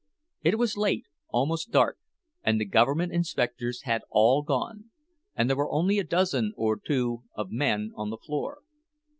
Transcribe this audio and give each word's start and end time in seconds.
It 0.41 0.57
was 0.57 0.77
late, 0.77 1.05
almost 1.27 1.69
dark, 1.69 1.99
and 2.41 2.59
the 2.59 2.65
government 2.65 3.11
inspectors 3.13 3.83
had 3.83 4.01
all 4.09 4.41
gone, 4.41 4.85
and 5.35 5.47
there 5.47 5.57
were 5.57 5.69
only 5.71 5.99
a 5.99 6.03
dozen 6.03 6.53
or 6.57 6.79
two 6.79 7.21
of 7.35 7.51
men 7.51 7.91
on 7.95 8.09
the 8.09 8.17
floor. 8.17 8.61